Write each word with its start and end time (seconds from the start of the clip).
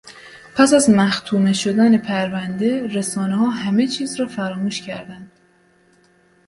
پس 0.55 0.73
از 0.73 0.89
مختومه 0.89 1.53
شدن 1.53 1.97
پرونده، 1.97 2.87
رسانهها 2.87 3.49
همه 3.49 3.87
چیز 3.87 4.15
را 4.19 4.27
فراموش 4.27 4.81
کردند 4.81 5.31